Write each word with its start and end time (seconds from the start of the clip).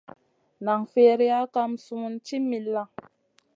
Nan 0.65 0.81
firiya 0.91 1.39
kam 1.53 1.71
sumun 1.83 2.13
ci 2.25 2.37
milla. 2.49 2.83